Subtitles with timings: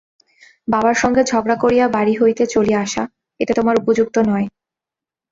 [0.67, 3.03] বাবার সঙ্গে ঝগড়া করিয়া বাড়ি হইতে চলিয়া আসা,
[3.39, 4.47] এটা তোমার উপযুক্ত নয়।